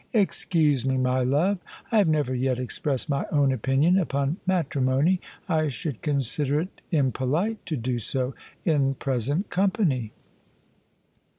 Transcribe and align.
"Excuse 0.25 0.83
me, 0.83 0.97
my 0.97 1.21
love: 1.21 1.59
I 1.91 1.99
have 1.99 2.07
never 2.07 2.33
yet 2.33 2.57
expressed 2.57 3.07
my 3.07 3.27
own 3.31 3.51
opinion 3.51 3.99
upon 3.99 4.37
matrimony. 4.47 5.21
I 5.47 5.67
should 5.69 6.01
consider 6.01 6.59
it 6.59 6.81
impolite 6.89 7.63
to 7.67 7.77
do 7.77 7.99
so 7.99 8.33
in 8.65 8.95
present 8.95 9.51
company." 9.51 10.11